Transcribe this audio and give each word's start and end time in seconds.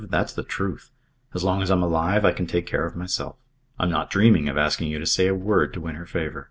That's 0.09 0.33
the 0.33 0.41
truth. 0.43 0.89
As 1.35 1.43
long 1.43 1.61
as 1.61 1.69
I'm 1.69 1.83
alive 1.83 2.25
I 2.25 2.31
can 2.31 2.47
take 2.47 2.65
care 2.65 2.87
of 2.87 2.95
myself. 2.95 3.35
I'm 3.77 3.91
not 3.91 4.09
dreaming 4.09 4.49
of 4.49 4.57
asking 4.57 4.89
you 4.89 4.97
to 4.97 5.05
say 5.05 5.27
a 5.27 5.35
word 5.35 5.73
to 5.75 5.81
win 5.81 5.93
her 5.93 6.07
favour. 6.07 6.39